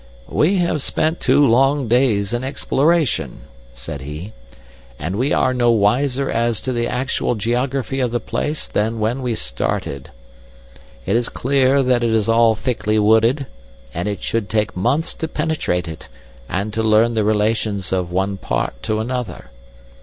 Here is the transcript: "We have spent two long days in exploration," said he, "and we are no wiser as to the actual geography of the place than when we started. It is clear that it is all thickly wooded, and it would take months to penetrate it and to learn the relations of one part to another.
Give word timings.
"We 0.29 0.55
have 0.57 0.81
spent 0.81 1.19
two 1.19 1.45
long 1.47 1.87
days 1.87 2.33
in 2.33 2.43
exploration," 2.43 3.41
said 3.75 4.01
he, 4.01 4.33
"and 4.97 5.15
we 5.15 5.31
are 5.31 5.53
no 5.53 5.69
wiser 5.69 6.27
as 6.27 6.59
to 6.61 6.73
the 6.73 6.87
actual 6.87 7.35
geography 7.35 7.99
of 7.99 8.09
the 8.09 8.19
place 8.19 8.65
than 8.67 8.99
when 8.99 9.21
we 9.21 9.35
started. 9.35 10.09
It 11.05 11.15
is 11.15 11.29
clear 11.29 11.83
that 11.83 12.03
it 12.03 12.15
is 12.15 12.27
all 12.27 12.55
thickly 12.55 12.97
wooded, 12.97 13.45
and 13.93 14.07
it 14.07 14.27
would 14.33 14.49
take 14.49 14.75
months 14.75 15.13
to 15.13 15.27
penetrate 15.27 15.87
it 15.87 16.09
and 16.49 16.73
to 16.73 16.81
learn 16.81 17.13
the 17.13 17.23
relations 17.23 17.93
of 17.93 18.11
one 18.11 18.37
part 18.37 18.81
to 18.81 19.01
another. 19.01 19.51